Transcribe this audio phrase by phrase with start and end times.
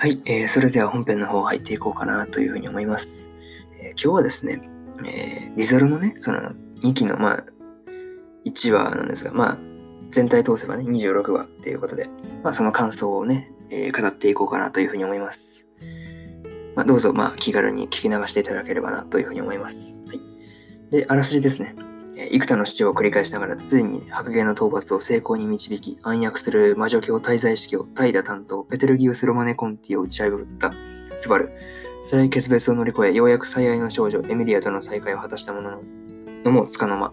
[0.00, 3.30] はい、えー、それでは本編の方入っていこうかなというふうに思います。
[3.80, 4.60] えー、今日はですね、
[5.04, 6.52] えー、リザルのね、その
[6.82, 7.44] 2期の、まあ、
[8.46, 9.58] 1話なんですが、まあ、
[10.10, 12.08] 全体通せばね、26話っていうことで、
[12.44, 15.66] まあ、その感想をね、えー、語っていこうかなというふうに思います。
[16.76, 19.98] まあ、どうぞ、まあ、気軽に聞き流していただければなというふうに思います。
[20.06, 20.20] はい。
[20.92, 21.74] で、あらすじですね。
[22.30, 30.72] 幾多の死を繰り返しながら、ついに白芸の討伐を成功に導き、暗躍する魔女教滞在式を怠惰担当、ペテルギウス・ロマネ・コンティを打ち破った
[31.16, 31.52] スバル。
[32.10, 35.82] 辛い決別を乗り越え、ようやく最愛の少女、エミリアとの再会を果たしたものの、
[36.44, 37.12] のもつかの間。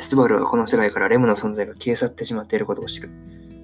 [0.00, 3.10] スバルはこの世界からレムの存在が消え去ってしまっていることを知る。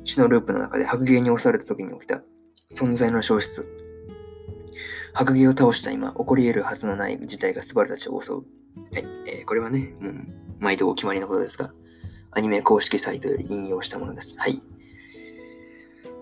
[0.05, 2.23] 死のループの中で白芸に襲われた時に起きた
[2.73, 3.65] 存在の消失。
[5.13, 8.43] 白芸を倒した今、起こり得るはずのない事態がスバルたちを襲う。
[8.93, 9.05] はい。
[9.27, 11.73] えー、これはね、うん、毎度お決まりのことですが、
[12.31, 14.37] アニメ公式サイトより引用したものです。
[14.39, 14.61] はい。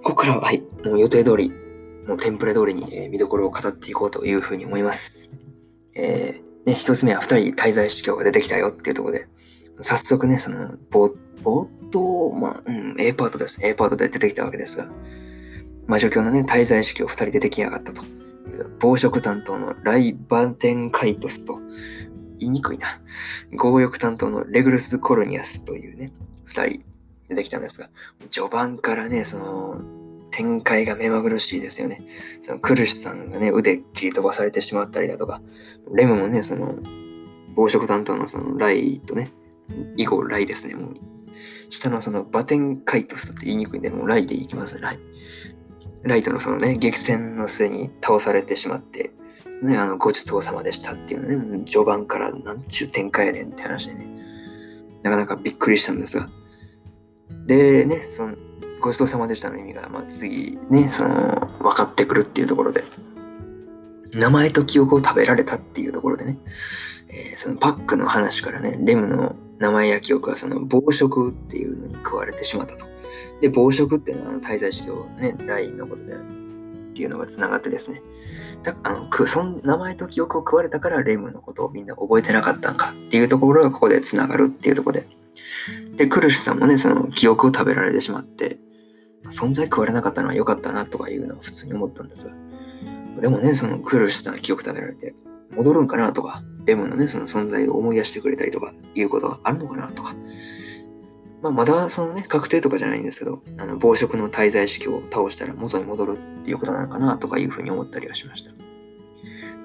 [0.03, 1.51] ここからは、はい、もう予定通り、
[2.07, 5.31] もうテンプレ通りに、えー、見どころを語っていこうというふうに思います。
[5.95, 9.29] えー、ね、一つ目は二人滞在司教が出てきたよっていうところで、
[9.81, 11.15] 早速ね、その、冒
[11.91, 13.59] 頭、まあ、うん、A パートです。
[13.63, 14.87] A パートで出てきたわけですが、
[15.87, 18.03] 魔女教のね、滞在式を二人出てきやがったと。
[18.79, 21.59] 暴食担当のライバテンカイトスと、
[22.39, 23.01] 言いにくいな。
[23.57, 26.13] 強欲担当のレグルス・コルニアスというね、
[26.45, 26.85] 二人
[27.29, 27.89] 出てきたんですが、
[28.31, 29.81] 序盤からね、その、
[30.31, 32.01] 展開が目まぐるしいですよね。
[32.43, 35.41] そのクルシさんがね、腕切り飛ばされてしまったりだとか、
[35.93, 36.77] レムもね、その、
[37.55, 39.31] 暴食担当のそのライとね、
[39.97, 40.95] 以後ライですね、もう。
[41.71, 44.99] 下のそのバテンカイトスって言いにくいんで、もうライでいきます、ライ。
[46.03, 49.13] ライトのそのね、激戦の末に倒されてしまって、
[49.63, 54.07] ね、あの、ごちそうさまでしたっていうのね、序盤からなんちゅう展開やねんって話でね、
[55.03, 56.29] なかなかびっくりしたんですが。
[57.47, 58.35] でね、その、
[58.81, 62.85] ごちそうさまでしたの意味が、まあ、次ね、その、分かってくるっていうところで、
[64.13, 66.39] 名前と記憶を食べられたっていうところでね、
[67.09, 72.87] えー、そのパックの話からね、レムの名前や記憶はその暴食っていうのに食われてしまったと。
[73.41, 76.15] で、暴食っていうのは滞在資料ね、ラインのことで
[76.95, 78.03] っていうのが繋がってですね。
[78.63, 85.09] だあのくその名前と記憶を食われたからレムのことをみんな覚えてなかったんかっていうところがここで繋がるっていうところで。
[85.97, 88.59] で、クルシュさんもね、その記憶を食べられてしまって、
[89.31, 92.31] 存在食われなかったのは良かったなとかいうのを普通に思ったんです
[93.21, 95.15] でもね、そのクルシュさん記憶食べられて、
[95.51, 100.15] 戻るんかなとか、レムのね、その存在を思い出してくれたりとか、いうことがあるのかなとか。
[101.45, 108.53] まあ、まだそのね、確定とかじゃないんですけど、あの、暴食の滞在式を倒したら元に戻るっていうことなのかなとかいうふうに思ったりはしました。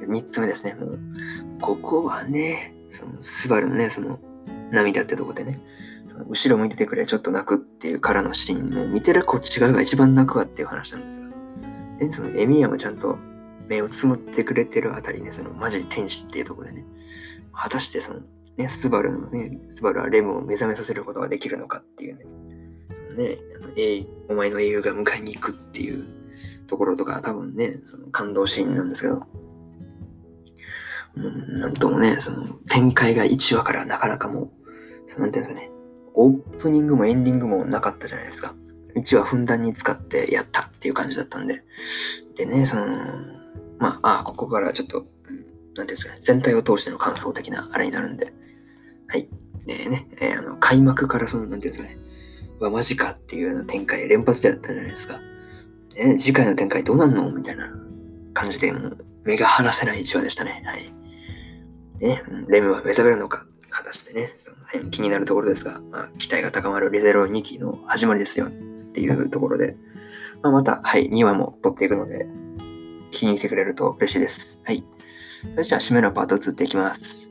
[0.06, 1.00] 三つ目ですね、もう、
[1.62, 4.20] ここはね、その、スバルのね、その、
[4.72, 5.62] 涙ってとこでね、
[6.10, 11.28] その後ろ向いててくれ、ちょっと泣くっていうからのシーンも見てるこっち側が一番泣くわっていう話なんですが、
[12.00, 13.18] で、そのエミヤもちゃんと
[13.70, 16.84] 目をつむってくれてるあたりね、そのマジ天使っていうとこでね、
[17.54, 18.20] 果たしてその、
[18.60, 22.26] ね、スバルのね、スバルはレムを目覚めさせることができるのかっていうね、
[22.90, 26.06] そのね、あのえお前の英雄が迎えに行くっていう
[26.68, 29.26] ところとか多分ね、その感動シーンなんですけど、
[31.16, 34.50] うん、なんともね、その展開が1話からなかなかもう、
[35.08, 35.72] そなんていうんですかね、
[36.14, 38.54] オープニングもエンディングもなかったじゃないですか。
[38.96, 41.64] 1話ふんだんに使ってやったっていう感じだったんで。
[42.36, 42.88] でね、その、
[43.78, 45.06] まあ、あここからちょっと、
[45.76, 48.34] なんですかね、全体を通しての感想的なあれになるんで、
[49.10, 49.28] はい。
[49.66, 51.98] でね、えー、あの、開幕からその、なんていうんですかね、
[52.60, 55.20] うわ、マジかっていうような展開連発であったじゃないですか。
[55.94, 57.74] で、次回の展開どうなんのみたいな
[58.34, 60.64] 感じで、もう、目が離せない一話でしたね。
[60.66, 60.94] はい。
[62.00, 68.50] ね、レムは目覚めるのか、果たしてね、その辺気になるところですが、まあ、期待が高まるリゼロ2期の始まりですよっ
[68.94, 69.76] ていうところで、
[70.42, 72.26] まあ、また、はい、2話も撮っていくので、
[73.12, 74.60] 気に入ってくれると嬉しいです。
[74.64, 74.84] はい。
[75.52, 77.29] それじゃあ、締めのパート移っていきます。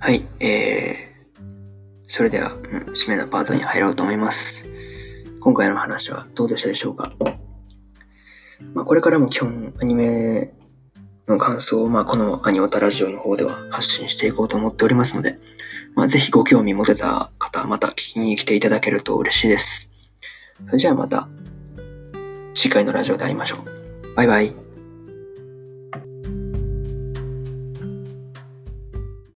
[0.00, 1.40] はい、えー、
[2.06, 2.60] それでは、うん、
[2.92, 4.64] 締めのパートに入ろうと思います。
[5.40, 7.12] 今回の話はどうでしたでしょうか？
[8.74, 10.54] まあ、これからも基本アニメ
[11.26, 15.38] の感想を、まあ、このアニオタラジオの方では発信していこうと思っておりますので、
[15.96, 19.92] まあ、ぜひご興味持てた方、また聞きに来ていただけると嬉しいです。
[20.66, 21.28] それじゃあまた
[22.54, 24.14] 次回のラジオで会いましょう。
[24.14, 24.67] バイバイ。